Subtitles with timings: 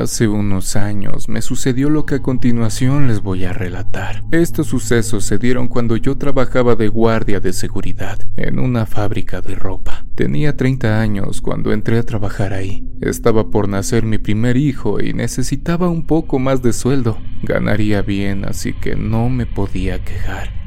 [0.00, 4.24] Hace unos años me sucedió lo que a continuación les voy a relatar.
[4.30, 9.56] Estos sucesos se dieron cuando yo trabajaba de guardia de seguridad en una fábrica de
[9.56, 10.06] ropa.
[10.14, 12.82] Tenía 30 años cuando entré a trabajar ahí.
[13.02, 17.18] Estaba por nacer mi primer hijo y necesitaba un poco más de sueldo.
[17.42, 20.59] Ganaría bien, así que no me podía quejar.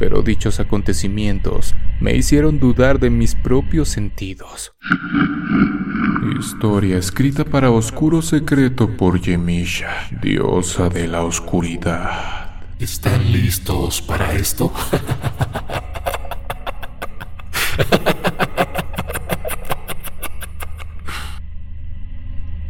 [0.00, 4.72] Pero dichos acontecimientos me hicieron dudar de mis propios sentidos.
[6.38, 12.62] Historia escrita para Oscuro Secreto por Yemisha, diosa de la oscuridad.
[12.78, 14.72] ¿Están listos para esto?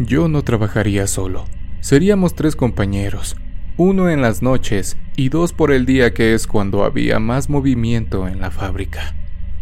[0.00, 1.44] Yo no trabajaría solo.
[1.78, 3.36] Seríamos tres compañeros,
[3.80, 8.28] uno en las noches y dos por el día que es cuando había más movimiento
[8.28, 9.14] en la fábrica,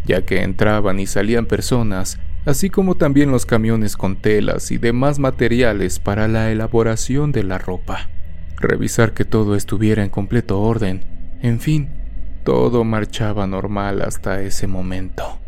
[0.03, 5.19] ya que entraban y salían personas así como también los camiones con telas y demás
[5.19, 8.09] materiales para la elaboración de la ropa.
[8.57, 11.05] Revisar que todo estuviera en completo orden,
[11.41, 11.87] en fin,
[12.43, 15.38] todo marchaba normal hasta ese momento.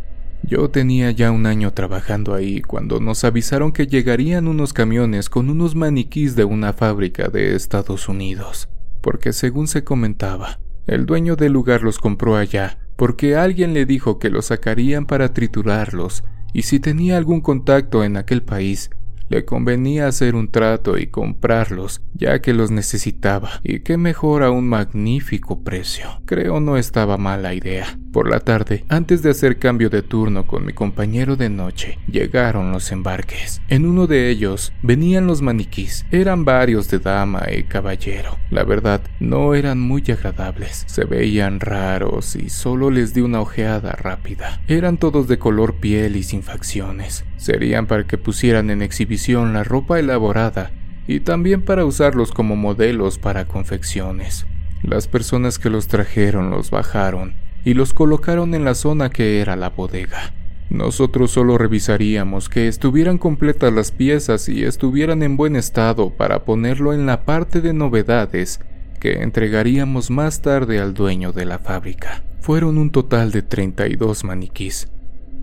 [0.43, 5.49] Yo tenía ya un año trabajando ahí cuando nos avisaron que llegarían unos camiones con
[5.49, 8.67] unos maniquís de una fábrica de Estados Unidos,
[9.01, 14.19] porque según se comentaba, el dueño del lugar los compró allá porque alguien le dijo
[14.19, 18.91] que los sacarían para triturarlos y si tenía algún contacto en aquel país,
[19.31, 24.51] le convenía hacer un trato y comprarlos, ya que los necesitaba, y qué mejor a
[24.51, 26.21] un magnífico precio.
[26.25, 27.97] Creo no estaba mala idea.
[28.11, 32.73] Por la tarde, antes de hacer cambio de turno con mi compañero de noche, llegaron
[32.73, 33.61] los embarques.
[33.69, 36.05] En uno de ellos venían los maniquís.
[36.11, 38.37] Eran varios de dama y caballero.
[38.49, 40.83] La verdad, no eran muy agradables.
[40.87, 44.61] Se veían raros y solo les di una ojeada rápida.
[44.67, 47.23] Eran todos de color piel y sin facciones.
[47.41, 50.69] Serían para que pusieran en exhibición la ropa elaborada
[51.07, 54.45] y también para usarlos como modelos para confecciones.
[54.83, 57.33] Las personas que los trajeron los bajaron
[57.65, 60.35] y los colocaron en la zona que era la bodega.
[60.69, 66.93] Nosotros solo revisaríamos que estuvieran completas las piezas y estuvieran en buen estado para ponerlo
[66.93, 68.59] en la parte de novedades
[68.99, 72.21] que entregaríamos más tarde al dueño de la fábrica.
[72.39, 74.87] Fueron un total de 32 maniquís.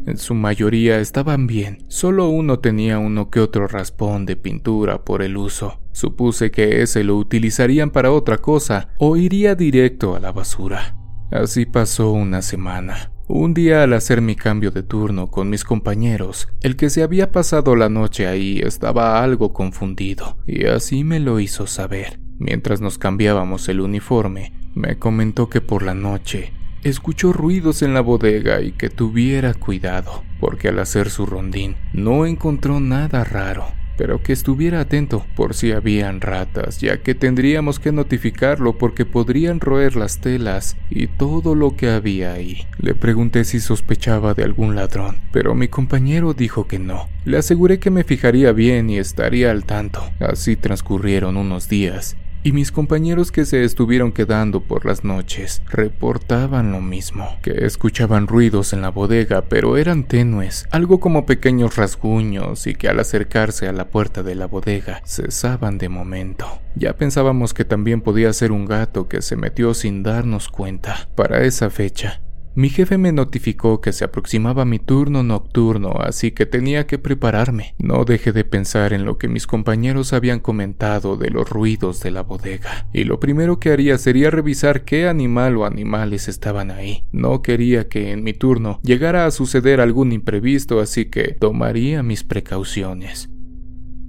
[0.08, 5.20] En su mayoría estaban bien, solo uno tenía uno que otro raspón de pintura por
[5.20, 5.80] el uso.
[5.92, 10.96] Supuse que ese lo utilizarían para otra cosa o iría directo a la basura.
[11.30, 13.12] Así pasó una semana.
[13.28, 17.30] Un día al hacer mi cambio de turno con mis compañeros, el que se había
[17.30, 22.18] pasado la noche ahí estaba algo confundido, y así me lo hizo saber.
[22.38, 26.54] Mientras nos cambiábamos el uniforme, me comentó que por la noche
[26.88, 32.26] escuchó ruidos en la bodega y que tuviera cuidado, porque al hacer su rondín no
[32.26, 37.90] encontró nada raro pero que estuviera atento por si habían ratas, ya que tendríamos que
[37.90, 42.64] notificarlo porque podrían roer las telas y todo lo que había ahí.
[42.78, 47.08] Le pregunté si sospechaba de algún ladrón, pero mi compañero dijo que no.
[47.24, 50.00] Le aseguré que me fijaría bien y estaría al tanto.
[50.20, 52.16] Así transcurrieron unos días,
[52.48, 58.26] y mis compañeros que se estuvieron quedando por las noches reportaban lo mismo, que escuchaban
[58.26, 63.68] ruidos en la bodega pero eran tenues, algo como pequeños rasguños y que al acercarse
[63.68, 66.46] a la puerta de la bodega cesaban de momento.
[66.74, 71.06] Ya pensábamos que también podía ser un gato que se metió sin darnos cuenta.
[71.16, 72.22] Para esa fecha,
[72.58, 77.76] mi jefe me notificó que se aproximaba mi turno nocturno, así que tenía que prepararme.
[77.78, 82.10] No dejé de pensar en lo que mis compañeros habían comentado de los ruidos de
[82.10, 87.04] la bodega, y lo primero que haría sería revisar qué animal o animales estaban ahí.
[87.12, 92.24] No quería que en mi turno llegara a suceder algún imprevisto, así que tomaría mis
[92.24, 93.30] precauciones.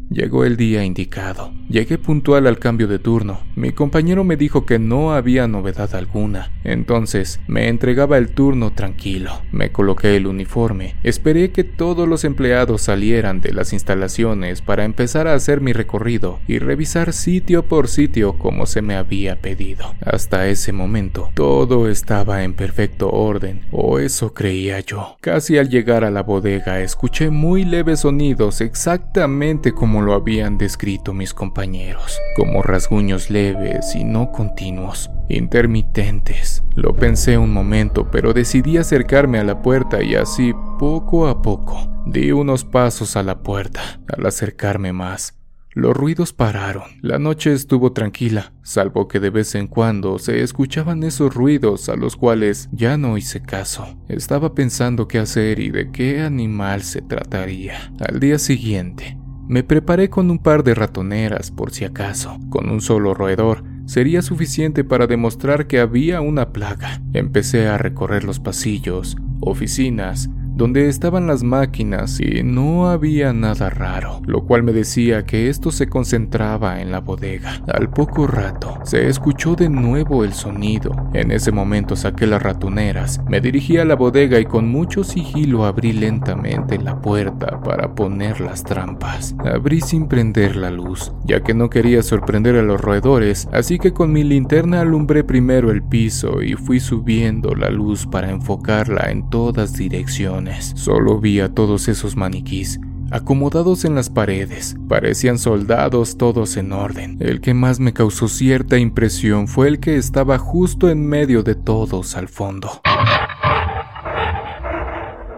[0.10, 1.54] Llegó el día indicado.
[1.70, 3.42] Llegué puntual al cambio de turno.
[3.56, 6.52] Mi compañero me dijo que no había novedad alguna.
[6.64, 9.32] Entonces me entregaba el turno tranquilo.
[9.52, 10.96] Me coloqué el uniforme.
[11.04, 16.40] Esperé que todos los empleados salieran de las instalaciones para empezar a hacer mi recorrido
[16.48, 19.94] y revisar sitio por sitio como se me había pedido.
[20.04, 25.18] Hasta ese momento todo estaba en perfecto orden, o eso creía yo.
[25.22, 31.14] Casi al llegar a la bodega escuché muy leves sonidos exactamente como lo habían descrito
[31.14, 36.64] mis compañeros, como rasguños leves y no continuos, intermitentes.
[36.76, 42.04] Lo pensé un momento, pero decidí acercarme a la puerta y así, poco a poco,
[42.06, 43.82] di unos pasos a la puerta.
[44.08, 45.40] Al acercarme más,
[45.76, 46.84] los ruidos pararon.
[47.02, 51.96] La noche estuvo tranquila, salvo que de vez en cuando se escuchaban esos ruidos a
[51.96, 53.86] los cuales ya no hice caso.
[54.08, 57.94] Estaba pensando qué hacer y de qué animal se trataría.
[58.00, 59.19] Al día siguiente,
[59.50, 62.38] Me preparé con un par de ratoneras por si acaso.
[62.52, 67.02] Con un solo roedor sería suficiente para demostrar que había una plaga.
[67.14, 70.30] Empecé a recorrer los pasillos, oficinas,
[70.60, 75.72] donde estaban las máquinas y no había nada raro, lo cual me decía que esto
[75.72, 77.64] se concentraba en la bodega.
[77.74, 80.92] Al poco rato se escuchó de nuevo el sonido.
[81.14, 85.64] En ese momento saqué las ratoneras, me dirigí a la bodega y con mucho sigilo
[85.64, 89.36] abrí lentamente la puerta para poner las trampas.
[89.40, 93.94] Abrí sin prender la luz, ya que no quería sorprender a los roedores, así que
[93.94, 99.30] con mi linterna alumbré primero el piso y fui subiendo la luz para enfocarla en
[99.30, 100.49] todas direcciones.
[100.76, 102.80] Solo vi a todos esos maniquís
[103.12, 104.76] acomodados en las paredes.
[104.88, 107.18] Parecían soldados todos en orden.
[107.20, 111.56] El que más me causó cierta impresión fue el que estaba justo en medio de
[111.56, 112.82] todos al fondo.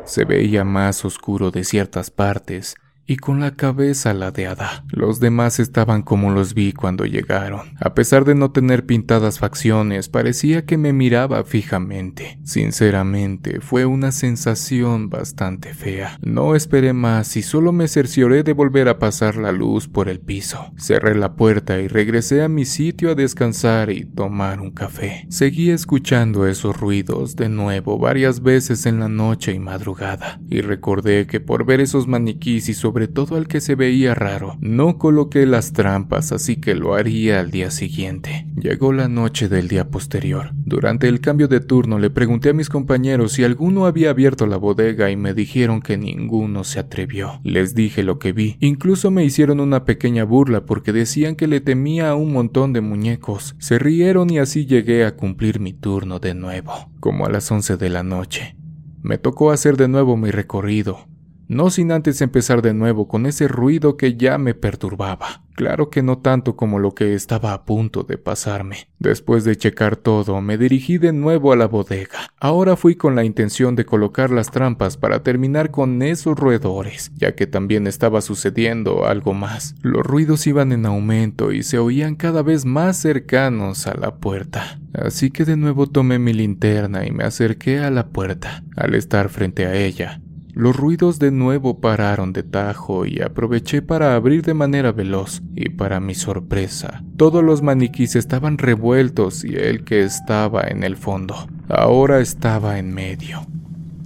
[0.05, 2.75] Se veía más oscuro de ciertas partes
[3.06, 4.86] y con la cabeza ladeada.
[4.89, 7.74] Los demás estaban como los vi cuando llegaron.
[7.80, 12.39] A pesar de no tener pintadas facciones, parecía que me miraba fijamente.
[12.44, 16.18] Sinceramente, fue una sensación bastante fea.
[16.21, 20.19] No esperé más y solo me cercioré de volver a pasar la luz por el
[20.19, 20.71] piso.
[20.77, 25.25] Cerré la puerta y regresé a mi sitio a descansar y tomar un café.
[25.30, 31.27] Seguí escuchando esos ruidos de nuevo varias veces en la noche y madrugada, y recordé
[31.27, 34.57] que por ver esos maniquís y sobre todo al que se veía raro.
[34.59, 38.45] No coloqué las trampas, así que lo haría al día siguiente.
[38.56, 40.51] Llegó la noche del día posterior.
[40.53, 44.57] Durante el cambio de turno le pregunté a mis compañeros si alguno había abierto la
[44.57, 47.39] bodega y me dijeron que ninguno se atrevió.
[47.44, 48.57] Les dije lo que vi.
[48.59, 52.81] Incluso me hicieron una pequeña burla porque decían que le temía a un montón de
[52.81, 53.56] muñecos.
[53.57, 57.77] Se rieron y así llegué a cumplir mi turno de nuevo, como a las 11
[57.77, 58.56] de la noche.
[59.01, 61.07] Me tocó hacer de nuevo mi recorrido
[61.51, 65.44] no sin antes empezar de nuevo con ese ruido que ya me perturbaba.
[65.53, 68.88] Claro que no tanto como lo que estaba a punto de pasarme.
[69.00, 72.19] Después de checar todo, me dirigí de nuevo a la bodega.
[72.39, 77.36] Ahora fui con la intención de colocar las trampas para terminar con esos roedores, ya
[77.36, 79.75] que también estaba sucediendo algo más.
[79.81, 84.80] Los ruidos iban en aumento y se oían cada vez más cercanos a la puerta.
[84.94, 88.63] Así que de nuevo tomé mi linterna y me acerqué a la puerta.
[88.77, 90.21] Al estar frente a ella,
[90.53, 95.69] los ruidos de nuevo pararon de tajo y aproveché para abrir de manera veloz, y
[95.69, 101.48] para mi sorpresa, todos los maniquís estaban revueltos y el que estaba en el fondo,
[101.69, 103.45] ahora estaba en medio.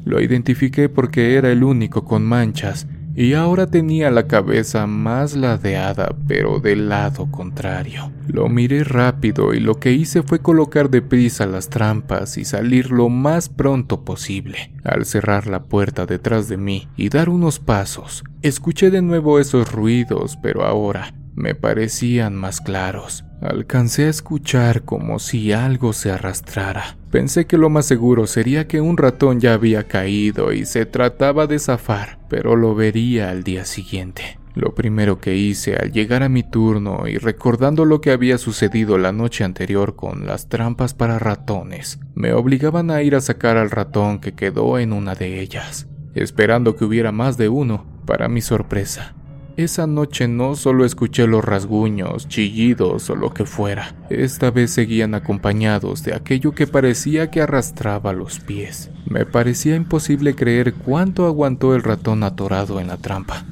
[0.04, 6.16] Lo identifiqué porque era el único con manchas y ahora tenía la cabeza más ladeada
[6.28, 8.12] pero del lado contrario.
[8.28, 13.10] Lo miré rápido y lo que hice fue colocar deprisa las trampas y salir lo
[13.10, 14.74] más pronto posible.
[14.84, 19.72] Al cerrar la puerta detrás de mí y dar unos pasos, escuché de nuevo esos
[19.72, 23.26] ruidos pero ahora me parecían más claros.
[23.42, 26.98] Alcancé a escuchar como si algo se arrastrara.
[27.12, 31.46] Pensé que lo más seguro sería que un ratón ya había caído y se trataba
[31.46, 34.40] de zafar, pero lo vería al día siguiente.
[34.56, 38.98] Lo primero que hice al llegar a mi turno y recordando lo que había sucedido
[38.98, 43.70] la noche anterior con las trampas para ratones, me obligaban a ir a sacar al
[43.70, 48.40] ratón que quedó en una de ellas, esperando que hubiera más de uno, para mi
[48.40, 49.14] sorpresa.
[49.58, 55.16] Esa noche no solo escuché los rasguños, chillidos o lo que fuera, esta vez seguían
[55.16, 58.92] acompañados de aquello que parecía que arrastraba los pies.
[59.06, 63.46] Me parecía imposible creer cuánto aguantó el ratón atorado en la trampa,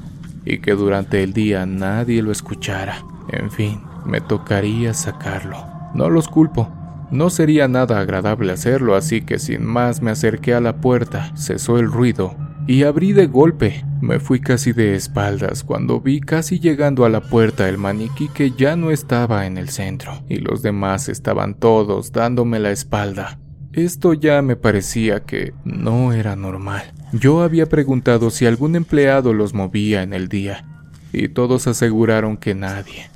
[0.43, 3.05] y que durante el día nadie lo escuchara.
[3.29, 5.65] En fin, me tocaría sacarlo.
[5.95, 6.69] No los culpo,
[7.11, 11.79] no sería nada agradable hacerlo, así que sin más me acerqué a la puerta, cesó
[11.79, 12.35] el ruido
[12.67, 13.85] y abrí de golpe.
[14.03, 18.51] Me fui casi de espaldas cuando vi casi llegando a la puerta el maniquí que
[18.51, 23.39] ya no estaba en el centro y los demás estaban todos dándome la espalda.
[23.71, 26.83] Esto ya me parecía que no era normal.
[27.13, 30.65] Yo había preguntado si algún empleado los movía en el día
[31.13, 33.09] y todos aseguraron que nadie.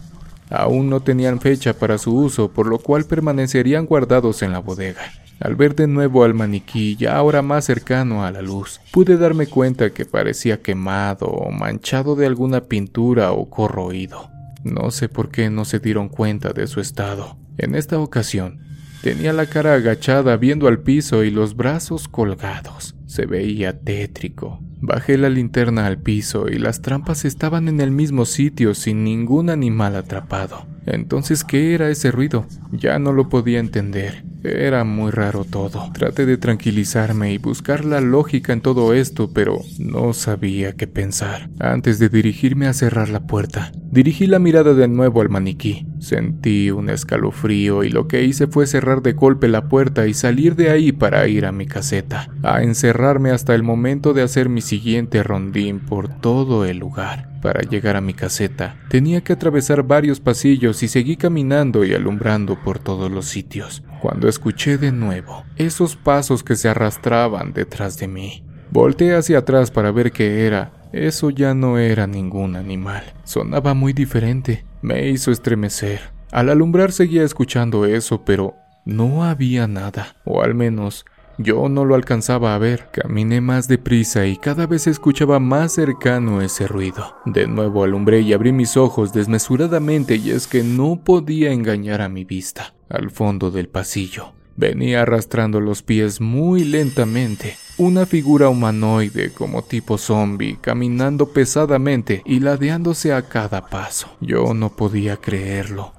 [0.50, 5.01] Aún no tenían fecha para su uso, por lo cual permanecerían guardados en la bodega.
[5.39, 9.46] Al ver de nuevo al maniquí, ya ahora más cercano a la luz, pude darme
[9.46, 14.32] cuenta que parecía quemado o manchado de alguna pintura o corroído.
[14.63, 17.38] No sé por qué no se dieron cuenta de su estado.
[17.58, 18.62] En esta ocasión,
[19.03, 22.96] tenía la cara agachada viendo al piso y los brazos colgados.
[23.06, 24.60] Se veía tétrico.
[24.79, 29.50] Bajé la linterna al piso y las trampas estaban en el mismo sitio sin ningún
[29.50, 30.65] animal atrapado.
[30.88, 32.48] Entonces, ¿qué era ese ruido?
[32.72, 34.24] Ya no lo podía entender.
[34.44, 35.91] Era muy raro todo.
[35.94, 41.50] Traté de tranquilizarme y buscar la lógica en todo esto, pero no sabía qué pensar.
[41.60, 45.88] Antes de dirigirme a cerrar la puerta, dirigí la mirada de nuevo al maniquí.
[46.00, 50.56] Sentí un escalofrío y lo que hice fue cerrar de golpe la puerta y salir
[50.56, 54.62] de ahí para ir a mi caseta, a encerrarme hasta el momento de hacer mi
[54.62, 57.37] siguiente rondín por todo el lugar.
[57.47, 62.61] Para llegar a mi caseta, tenía que atravesar varios pasillos y seguí caminando y alumbrando
[62.61, 68.09] por todos los sitios, cuando escuché de nuevo esos pasos que se arrastraban detrás de
[68.09, 68.43] mí.
[68.69, 70.73] Volté hacia atrás para ver qué era.
[70.91, 73.13] Eso ya no era ningún animal.
[73.23, 74.65] Sonaba muy diferente.
[74.81, 76.01] Me hizo estremecer.
[76.33, 81.05] Al alumbrar seguía escuchando eso, pero no había nada, o al menos
[81.38, 82.89] yo no lo alcanzaba a ver.
[82.91, 87.15] Caminé más deprisa y cada vez escuchaba más cercano ese ruido.
[87.25, 92.10] De nuevo alumbré y abrí mis ojos desmesuradamente y es que no podía engañar a
[92.10, 92.74] mi vista.
[92.89, 97.56] Al fondo del pasillo venía arrastrando los pies muy lentamente.
[97.77, 104.17] Una figura humanoide como tipo zombie, caminando pesadamente y ladeándose a cada paso.
[104.20, 105.94] Yo no podía creerlo.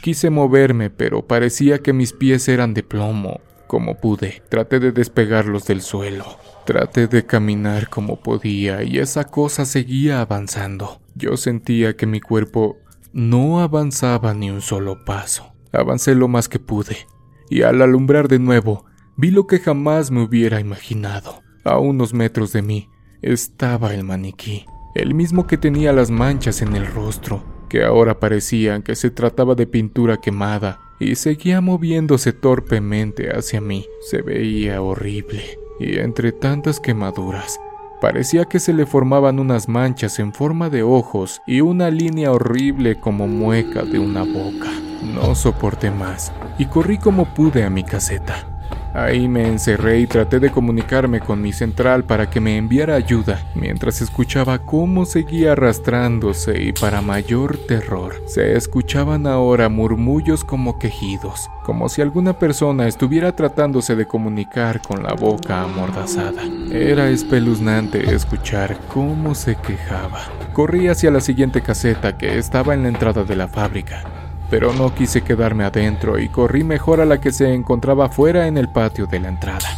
[0.00, 4.42] Quise moverme, pero parecía que mis pies eran de plomo como pude.
[4.48, 6.24] Traté de despegarlos del suelo.
[6.66, 11.00] Traté de caminar como podía y esa cosa seguía avanzando.
[11.14, 12.78] Yo sentía que mi cuerpo
[13.12, 15.52] no avanzaba ni un solo paso.
[15.70, 17.06] Avancé lo más que pude
[17.48, 18.86] y al alumbrar de nuevo
[19.16, 21.40] vi lo que jamás me hubiera imaginado.
[21.62, 22.88] A unos metros de mí
[23.22, 24.64] estaba el maniquí,
[24.96, 29.54] el mismo que tenía las manchas en el rostro, que ahora parecían que se trataba
[29.54, 33.86] de pintura quemada y seguía moviéndose torpemente hacia mí.
[34.02, 37.58] Se veía horrible y entre tantas quemaduras
[38.00, 42.98] parecía que se le formaban unas manchas en forma de ojos y una línea horrible
[42.98, 44.70] como mueca de una boca.
[45.02, 48.49] No soporté más y corrí como pude a mi caseta.
[48.92, 53.40] Ahí me encerré y traté de comunicarme con mi central para que me enviara ayuda,
[53.54, 61.50] mientras escuchaba cómo seguía arrastrándose y para mayor terror, se escuchaban ahora murmullos como quejidos,
[61.62, 66.42] como si alguna persona estuviera tratándose de comunicar con la boca amordazada.
[66.72, 70.20] Era espeluznante escuchar cómo se quejaba.
[70.52, 74.19] Corrí hacia la siguiente caseta que estaba en la entrada de la fábrica
[74.50, 78.58] pero no quise quedarme adentro y corrí mejor a la que se encontraba fuera en
[78.58, 79.68] el patio de la entrada.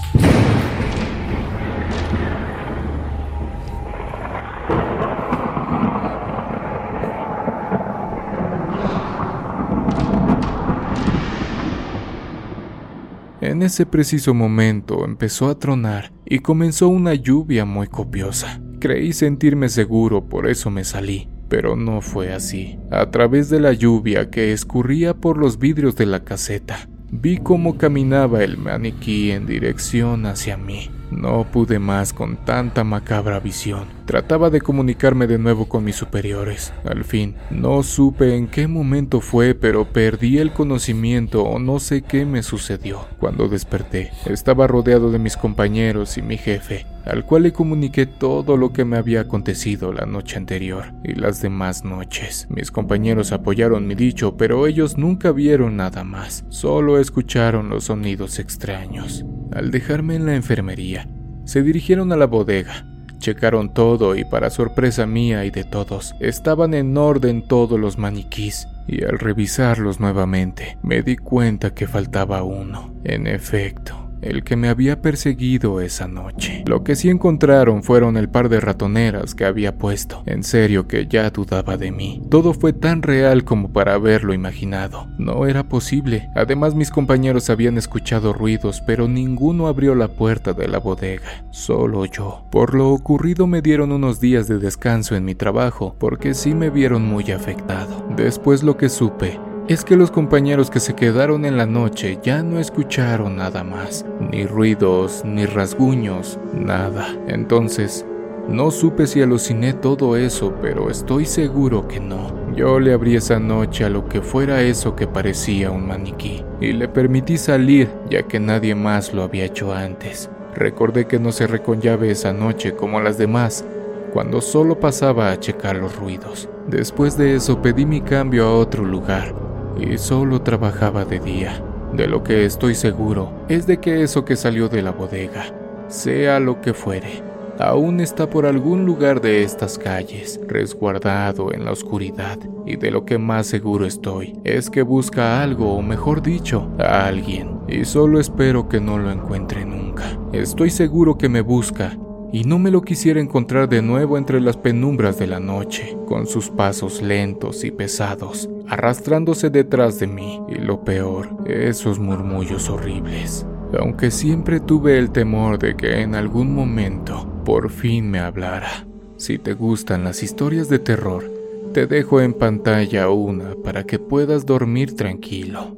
[13.41, 18.61] En ese preciso momento empezó a tronar y comenzó una lluvia muy copiosa.
[18.81, 22.79] Creí sentirme seguro, por eso me salí pero no fue así.
[22.91, 27.77] A través de la lluvia que escurría por los vidrios de la caseta, vi cómo
[27.77, 30.91] caminaba el maniquí en dirección hacia mí.
[31.11, 33.85] No pude más con tanta macabra visión.
[34.07, 36.73] Trataba de comunicarme de nuevo con mis superiores.
[36.87, 42.01] Al fin, no supe en qué momento fue, pero perdí el conocimiento o no sé
[42.01, 43.07] qué me sucedió.
[43.21, 48.57] Cuando desperté, estaba rodeado de mis compañeros y mi jefe, al cual le comuniqué todo
[48.57, 52.47] lo que me había acontecido la noche anterior y las demás noches.
[52.51, 58.39] Mis compañeros apoyaron mi dicho, pero ellos nunca vieron nada más, solo escucharon los sonidos
[58.39, 59.25] extraños.
[59.53, 61.09] Al dejarme en la enfermería,
[61.45, 62.87] se dirigieron a la bodega,
[63.19, 68.69] checaron todo y para sorpresa mía y de todos, estaban en orden todos los maniquís,
[68.87, 72.95] y al revisarlos nuevamente, me di cuenta que faltaba uno.
[73.05, 76.65] En efecto, el que me había perseguido esa noche.
[76.67, 80.23] Lo que sí encontraron fueron el par de ratoneras que había puesto.
[80.27, 82.23] En serio que ya dudaba de mí.
[82.31, 85.09] Todo fue tan real como para haberlo imaginado.
[85.19, 86.31] No era posible.
[86.35, 91.45] Además mis compañeros habían escuchado ruidos, pero ninguno abrió la puerta de la bodega.
[91.51, 92.47] Solo yo.
[92.51, 96.71] Por lo ocurrido me dieron unos días de descanso en mi trabajo, porque sí me
[96.71, 98.07] vieron muy afectado.
[98.17, 99.39] Después lo que supe
[99.69, 104.05] es que los compañeros que se quedaron en la noche ya no escucharon nada más,
[104.19, 107.17] ni ruidos, ni rasguños, nada.
[107.29, 108.05] Entonces,
[108.49, 112.33] no supe si aluciné todo eso, pero estoy seguro que no.
[112.57, 116.73] Yo le abrí esa noche a lo que fuera eso que parecía un maniquí, y
[116.73, 120.29] le permití salir ya que nadie más lo había hecho antes.
[120.57, 123.65] Recordé que no cerré con esa noche como las demás,
[124.13, 126.49] cuando solo pasaba a checar los ruidos.
[126.67, 129.35] Después de eso pedí mi cambio a otro lugar,
[129.79, 131.63] y solo trabajaba de día.
[131.93, 135.45] De lo que estoy seguro es de que eso que salió de la bodega,
[135.89, 137.23] sea lo que fuere,
[137.59, 143.05] aún está por algún lugar de estas calles, resguardado en la oscuridad, y de lo
[143.05, 148.21] que más seguro estoy es que busca algo, o mejor dicho, a alguien, y solo
[148.21, 150.19] espero que no lo encuentre nunca.
[150.33, 151.99] Estoy seguro que me busca,
[152.33, 156.27] y no me lo quisiera encontrar de nuevo entre las penumbras de la noche, con
[156.27, 163.47] sus pasos lentos y pesados, arrastrándose detrás de mí, y lo peor, esos murmullos horribles.
[163.79, 168.87] Aunque siempre tuve el temor de que en algún momento por fin me hablara.
[169.17, 171.31] Si te gustan las historias de terror,
[171.73, 175.77] te dejo en pantalla una para que puedas dormir tranquilo.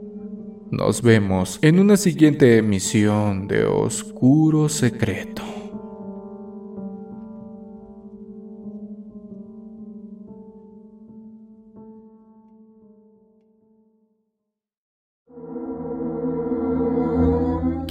[0.70, 5.53] Nos vemos en una siguiente emisión de Oscuro Secreto.